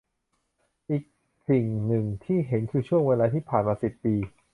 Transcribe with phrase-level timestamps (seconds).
[0.89, 1.03] อีก
[1.49, 4.15] สิ่งหนึ่งที่เห็นคือช่วงเวลาที่ผ่านมา สิบ ปี